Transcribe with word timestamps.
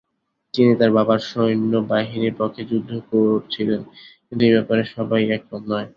তিনি 0.53 0.71
তার 0.79 0.91
বাবার 0.97 1.19
সৈন্যবাহিনীর 1.29 2.35
পক্ষে 2.39 2.61
যুদ্ধ 2.71 2.89
করছিলেন, 3.09 3.81
কিন্ত 4.25 4.41
এই 4.43 4.53
ব্যাপারে 4.55 4.83
সবাই 4.95 5.21
একমত 5.35 5.63
নয়। 5.71 5.87